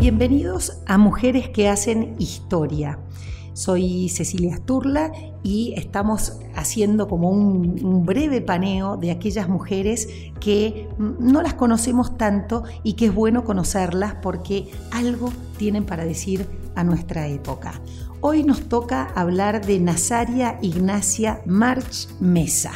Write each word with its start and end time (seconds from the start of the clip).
Bienvenidos 0.00 0.80
a 0.86 0.96
Mujeres 0.96 1.50
que 1.50 1.68
hacen 1.68 2.14
historia. 2.18 2.98
Soy 3.52 4.08
Cecilia 4.08 4.56
Sturla 4.56 5.12
y 5.42 5.74
estamos 5.76 6.38
haciendo 6.54 7.06
como 7.06 7.28
un, 7.28 7.84
un, 7.84 8.06
breve 8.06 8.40
paneo 8.40 8.96
de 8.96 9.10
aquellas 9.10 9.46
mujeres 9.46 10.08
que 10.40 10.88
no 10.96 11.42
las 11.42 11.52
conocemos 11.52 12.16
tanto 12.16 12.64
y 12.82 12.94
que 12.94 13.06
es 13.06 13.14
bueno 13.14 13.44
conocerlas 13.44 14.14
porque 14.22 14.70
algo 14.90 15.30
tienen 15.58 15.84
para 15.84 16.06
decir 16.06 16.46
a 16.74 16.82
nuestra 16.82 17.28
época. 17.28 17.82
Hoy 18.22 18.42
nos 18.42 18.70
toca 18.70 19.02
hablar 19.14 19.66
de 19.66 19.80
Nazaria 19.80 20.58
Ignacia 20.62 21.42
March 21.44 22.08
Mesa. 22.20 22.72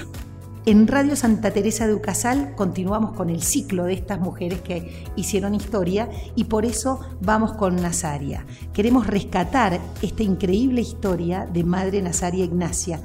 En 0.67 0.87
Radio 0.87 1.15
Santa 1.15 1.51
Teresa 1.51 1.87
de 1.87 1.93
Ucasal 1.93 2.55
continuamos 2.55 3.13
con 3.13 3.29
el 3.29 3.43
ciclo 3.43 3.85
de 3.85 3.93
estas 3.93 4.19
mujeres 4.19 4.63
que 4.63 5.05
hicieron 5.15 5.55
historia 5.55 6.09
y 6.37 6.45
por 6.45 6.65
eso 6.65 7.01
vamos 7.21 7.53
con 7.53 7.77
Nazaria. 7.77 8.47
Queremos 8.73 9.07
rescatar 9.07 9.79
esta 10.01 10.23
increíble 10.23 10.81
historia 10.81 11.47
de 11.53 11.65
Madre 11.65 12.01
Nazaria 12.01 12.47
Ignacia, 12.47 12.99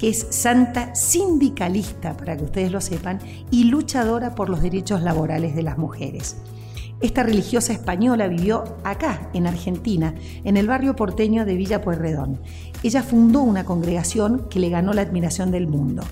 que 0.00 0.08
es 0.08 0.26
santa 0.30 0.96
sindicalista, 0.96 2.16
para 2.16 2.36
que 2.36 2.42
ustedes 2.42 2.72
lo 2.72 2.80
sepan, 2.80 3.20
y 3.52 3.64
luchadora 3.64 4.34
por 4.34 4.48
los 4.48 4.60
derechos 4.60 5.00
laborales 5.00 5.54
de 5.54 5.62
las 5.62 5.78
mujeres. 5.78 6.38
Esta 7.00 7.22
religiosa 7.22 7.72
española 7.72 8.26
vivió 8.26 8.64
acá, 8.82 9.30
en 9.32 9.46
Argentina, 9.46 10.16
en 10.42 10.56
el 10.56 10.66
barrio 10.66 10.96
porteño 10.96 11.44
de 11.44 11.54
Villa 11.54 11.82
Pueyrredón. 11.82 12.40
Ella 12.82 13.04
fundó 13.04 13.42
una 13.42 13.64
congregación 13.64 14.48
que 14.50 14.58
le 14.58 14.70
ganó 14.70 14.92
la 14.92 15.02
admiración 15.02 15.52
del 15.52 15.68
mundo. 15.68 16.02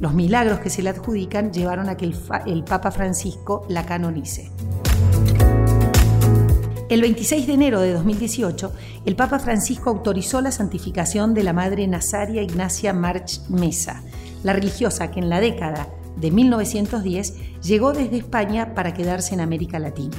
Los 0.00 0.12
milagros 0.12 0.58
que 0.58 0.70
se 0.70 0.82
le 0.82 0.90
adjudican 0.90 1.52
llevaron 1.52 1.88
a 1.88 1.96
que 1.96 2.04
el, 2.04 2.64
Papa 2.64 2.90
Francisco 2.90 3.64
la 3.68 3.86
canonice. 3.86 4.50
El 6.88 7.00
26 7.00 7.46
de 7.46 7.52
enero 7.52 7.80
de 7.80 7.92
2018, 7.92 8.72
el 9.06 9.16
Papa 9.16 9.38
Francisco 9.38 9.90
autorizó 9.90 10.40
la 10.40 10.50
santificación 10.50 11.32
de 11.32 11.44
la 11.44 11.52
Madre 11.52 11.86
Nazaria 11.86 12.42
Ignacia 12.42 12.92
March 12.92 13.40
Mesa, 13.48 14.02
la 14.42 14.52
religiosa 14.52 15.10
que 15.10 15.20
en 15.20 15.30
la 15.30 15.40
década 15.40 15.88
de 16.16 16.30
1910 16.30 17.62
llegó 17.62 17.92
desde 17.92 18.18
España 18.18 18.74
para 18.74 18.94
quedarse 18.94 19.34
en 19.34 19.40
América 19.40 19.78
Latina. 19.78 20.16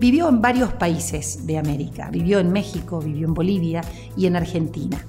Vivió 0.00 0.28
en 0.28 0.40
varios 0.40 0.72
países 0.72 1.46
de 1.46 1.58
América, 1.58 2.10
vivió 2.10 2.38
en 2.38 2.50
México, 2.50 3.00
vivió 3.00 3.26
en 3.26 3.34
Bolivia 3.34 3.82
y 4.16 4.26
en 4.26 4.36
Argentina. 4.36 5.04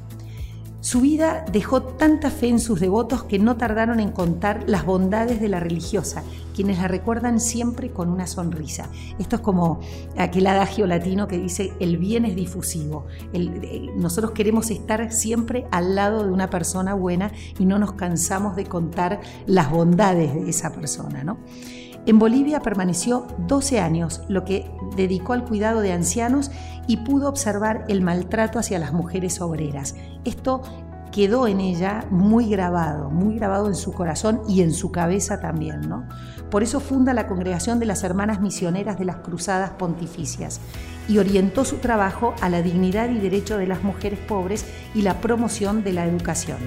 Su 0.82 1.02
vida 1.02 1.44
dejó 1.52 1.84
tanta 1.84 2.32
fe 2.32 2.48
en 2.48 2.60
sus 2.60 2.80
devotos 2.80 3.24
que 3.24 3.38
no 3.38 3.58
tardaron 3.58 4.00
en 4.00 4.12
contar 4.12 4.64
las 4.66 4.86
bondades 4.86 5.42
de 5.42 5.50
la 5.50 5.60
religiosa, 5.60 6.24
quienes 6.56 6.78
la 6.78 6.88
recuerdan 6.88 7.42
siempre 7.42 7.92
con 7.92 8.10
una 8.10 8.28
sonrisa. 8.28 8.90
Esto 9.20 9.36
es 9.36 9.42
como 9.42 9.82
aquel 10.18 10.48
adagio 10.48 10.88
latino 10.88 11.28
que 11.28 11.38
dice 11.38 11.74
el 11.82 11.98
bien 11.98 12.24
es 12.24 12.36
difusivo. 12.36 13.08
Eh, 13.34 13.90
nosotros 13.98 14.32
queremos 14.32 14.72
estar 14.72 15.12
siempre 15.12 15.68
al 15.72 15.96
lado 15.96 16.24
de 16.24 16.32
una 16.32 16.50
persona 16.50 16.94
buena 16.94 17.34
y 17.60 17.66
no 17.66 17.78
nos 17.78 17.94
cansamos 17.94 18.56
de 18.56 18.66
contar 18.66 19.20
las 19.48 19.70
bondades 19.70 20.34
de 20.34 20.50
esa 20.50 20.72
persona. 20.72 21.26
¿no? 21.26 21.40
En 22.10 22.18
Bolivia 22.18 22.62
permaneció 22.62 23.28
12 23.46 23.80
años, 23.80 24.24
lo 24.30 24.44
que 24.44 24.72
dedicó 24.96 25.34
al 25.34 25.46
cuidado 25.46 25.82
de 25.82 25.92
ancianos 25.92 26.50
y 26.88 26.98
pudo 26.98 27.30
observar 27.30 27.86
el 27.88 28.02
maltrato 28.02 28.58
hacia 28.58 28.80
las 28.80 28.94
mujeres 28.94 29.42
obreras. 29.42 29.94
Esto 30.26 30.64
quedó 31.12 31.46
en 31.46 31.60
ella 31.60 32.06
muy 32.10 32.50
grabado, 32.50 33.12
muy 33.12 33.36
grabado 33.36 33.68
en 33.68 33.76
su 33.76 33.94
corazón 33.94 34.42
y 34.50 34.64
en 34.64 34.74
su 34.74 34.92
cabeza 34.92 35.40
también, 35.40 35.82
¿no? 35.88 36.08
Por 36.50 36.64
eso 36.64 36.80
funda 36.80 37.14
la 37.14 37.28
Congregación 37.28 37.78
de 37.78 37.86
las 37.86 38.04
Hermanas 38.04 38.42
Misioneras 38.42 38.98
de 38.98 39.06
las 39.06 39.18
Cruzadas 39.18 39.70
Pontificias 39.70 40.62
y 41.08 41.20
orientó 41.20 41.64
su 41.64 41.78
trabajo 41.78 42.34
a 42.42 42.50
la 42.50 42.64
dignidad 42.64 43.12
y 43.12 43.20
derecho 43.20 43.60
de 43.60 43.68
las 43.68 43.84
mujeres 43.84 44.18
pobres 44.18 44.66
y 44.96 45.04
la 45.04 45.22
promoción 45.22 45.84
de 45.84 45.94
la 45.94 46.08
educación. 46.08 46.58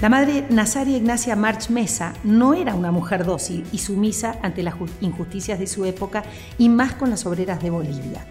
La 0.00 0.08
madre 0.08 0.46
Nazaria 0.48 0.96
Ignacia 0.96 1.36
March 1.36 1.68
Mesa 1.68 2.14
no 2.24 2.54
era 2.54 2.74
una 2.74 2.90
mujer 2.90 3.26
dócil 3.26 3.66
y 3.70 3.76
sumisa 3.76 4.38
ante 4.40 4.62
las 4.62 4.76
injusticias 5.02 5.58
de 5.58 5.66
su 5.66 5.84
época 5.84 6.22
y 6.56 6.70
más 6.70 6.94
con 6.94 7.10
las 7.10 7.26
obreras 7.26 7.62
de 7.62 7.68
Bolivia. 7.68 8.24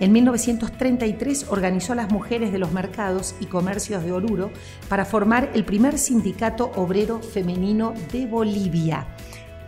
En 0.00 0.10
1933 0.10 1.46
organizó 1.48 1.92
a 1.92 1.96
las 1.96 2.10
mujeres 2.10 2.50
de 2.50 2.58
los 2.58 2.72
mercados 2.72 3.36
y 3.38 3.46
comercios 3.46 4.02
de 4.02 4.10
Oruro 4.10 4.50
para 4.88 5.04
formar 5.04 5.52
el 5.54 5.64
primer 5.64 5.96
sindicato 5.96 6.72
obrero 6.74 7.20
femenino 7.20 7.94
de 8.10 8.26
Bolivia. 8.26 9.06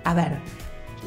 A 0.03 0.12
ver, 0.12 0.41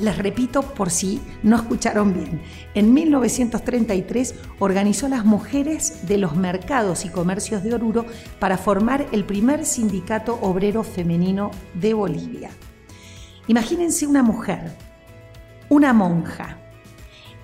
les 0.01 0.17
repito 0.17 0.61
por 0.61 0.89
si 0.89 1.21
no 1.43 1.55
escucharon 1.55 2.13
bien. 2.13 2.41
En 2.73 2.93
1933 2.93 4.35
organizó 4.59 5.07
las 5.07 5.25
mujeres 5.25 6.07
de 6.07 6.17
los 6.17 6.35
mercados 6.35 7.05
y 7.05 7.09
comercios 7.09 7.63
de 7.63 7.73
Oruro 7.73 8.05
para 8.39 8.57
formar 8.57 9.07
el 9.11 9.25
primer 9.25 9.65
sindicato 9.65 10.39
obrero 10.41 10.83
femenino 10.83 11.51
de 11.73 11.93
Bolivia. 11.93 12.49
Imagínense 13.47 14.05
una 14.05 14.23
mujer, 14.23 14.71
una 15.69 15.93
monja, 15.93 16.57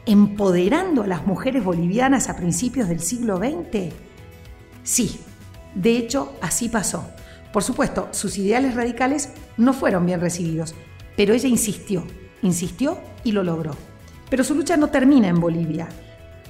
empoderando 0.06 1.04
a 1.04 1.08
las 1.08 1.26
mujeres 1.26 1.64
bolivianas 1.64 2.30
a 2.30 2.36
principios 2.36 2.90
del 2.90 3.00
siglo 3.00 3.38
XX. 3.38 3.94
Sí, 4.84 5.20
de 5.76 5.98
hecho 5.98 6.34
así 6.42 6.70
pasó. 6.70 7.10
Por 7.54 7.64
supuesto, 7.64 8.10
sus 8.12 8.38
ideales 8.38 8.76
radicales 8.76 9.30
no 9.58 9.74
fueron 9.74 10.06
bien 10.06 10.20
recibidos, 10.20 10.76
pero 11.16 11.34
ella 11.34 11.48
insistió 11.48 12.04
Insistió 12.44 13.00
y 13.24 13.32
lo 13.32 13.44
logró. 13.44 13.72
Pero 14.30 14.44
su 14.44 14.54
lucha 14.54 14.78
no 14.78 14.90
termina 14.90 15.28
en 15.28 15.40
Bolivia. 15.40 15.90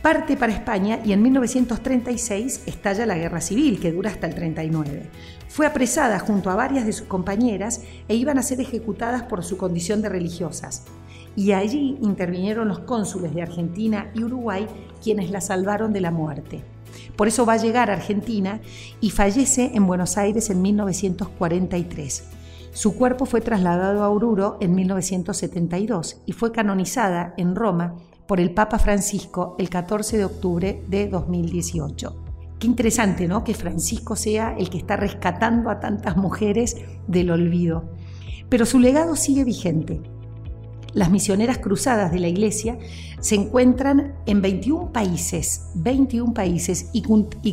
Parte 0.01 0.35
para 0.35 0.51
España 0.51 0.99
y 1.05 1.13
en 1.13 1.21
1936 1.21 2.63
estalla 2.65 3.05
la 3.05 3.17
guerra 3.17 3.39
civil, 3.39 3.79
que 3.79 3.93
dura 3.93 4.09
hasta 4.09 4.27
el 4.27 4.35
39. 4.35 5.09
Fue 5.47 5.65
apresada 5.65 6.19
junto 6.19 6.49
a 6.49 6.55
varias 6.55 6.85
de 6.85 6.91
sus 6.91 7.07
compañeras 7.07 7.81
e 8.09 8.15
iban 8.15 8.37
a 8.37 8.43
ser 8.43 8.59
ejecutadas 8.59 9.23
por 9.23 9.45
su 9.45 9.55
condición 9.55 10.01
de 10.01 10.09
religiosas. 10.09 10.83
Y 11.37 11.53
allí 11.53 11.97
intervinieron 12.01 12.67
los 12.67 12.79
cónsules 12.79 13.33
de 13.33 13.43
Argentina 13.43 14.11
y 14.13 14.23
Uruguay, 14.23 14.67
quienes 15.01 15.31
la 15.31 15.39
salvaron 15.39 15.93
de 15.93 16.01
la 16.01 16.11
muerte. 16.11 16.63
Por 17.15 17.27
eso 17.27 17.45
va 17.45 17.53
a 17.53 17.57
llegar 17.57 17.89
a 17.89 17.93
Argentina 17.93 18.59
y 18.99 19.11
fallece 19.11 19.71
en 19.73 19.87
Buenos 19.87 20.17
Aires 20.17 20.49
en 20.49 20.61
1943. 20.61 22.23
Su 22.73 22.95
cuerpo 22.95 23.27
fue 23.27 23.39
trasladado 23.39 24.03
a 24.03 24.09
Oruro 24.09 24.57
en 24.59 24.73
1972 24.73 26.21
y 26.25 26.31
fue 26.31 26.51
canonizada 26.51 27.35
en 27.37 27.55
Roma 27.55 27.95
por 28.27 28.39
el 28.39 28.51
Papa 28.51 28.79
Francisco 28.79 29.55
el 29.59 29.69
14 29.69 30.17
de 30.17 30.25
octubre 30.25 30.83
de 30.87 31.07
2018. 31.07 32.15
Qué 32.57 32.65
interesante, 32.65 33.27
¿no? 33.27 33.43
Que 33.43 33.53
Francisco 33.53 34.15
sea 34.15 34.55
el 34.57 34.71
que 34.71 34.79
está 34.79 34.95
rescatando 34.95 35.69
a 35.69 35.79
tantas 35.79 36.17
mujeres 36.17 36.75
del 37.07 37.29
olvido. 37.29 37.91
Pero 38.49 38.65
su 38.65 38.79
legado 38.79 39.15
sigue 39.15 39.43
vigente. 39.43 40.01
Las 40.93 41.09
misioneras 41.09 41.57
cruzadas 41.57 42.11
de 42.11 42.19
la 42.19 42.27
Iglesia 42.27 42.77
se 43.19 43.35
encuentran 43.35 44.13
en 44.27 44.41
21 44.41 44.91
países, 44.91 45.69
21 45.75 46.33
países 46.33 46.89
y, 46.93 47.01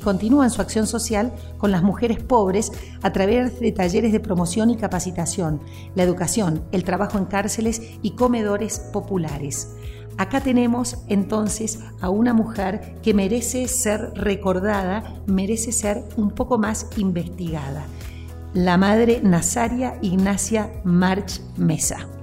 continúan 0.01 0.51
su 0.51 0.61
acción 0.61 0.87
social 0.87 1.33
con 1.57 1.71
las 1.71 1.83
mujeres 1.83 2.23
pobres 2.23 2.71
a 3.03 3.13
través 3.13 3.59
de 3.61 3.73
talleres 3.73 4.13
de 4.13 4.21
promoción 4.21 4.69
y 4.71 4.77
capacitación, 4.77 5.61
la 5.95 6.03
educación, 6.03 6.65
el 6.73 6.85
trabajo 6.85 7.17
en 7.17 7.25
cárceles 7.25 7.81
y 8.03 8.11
comedores 8.11 8.79
populares. 8.79 9.69
Acá 10.19 10.43
tenemos 10.43 10.99
entonces 11.09 11.79
a 12.03 12.11
una 12.11 12.35
mujer 12.35 12.97
que 13.03 13.15
merece 13.15 13.69
ser 13.69 14.13
recordada, 14.15 15.15
merece 15.27 15.73
ser 15.73 16.05
un 16.19 16.31
poco 16.33 16.59
más 16.59 16.89
investigada. 16.99 17.87
La 18.53 18.77
madre 18.77 19.21
Nazaria 19.23 19.97
Ignacia 20.03 20.71
March 20.85 21.41
Mesa. 21.57 22.20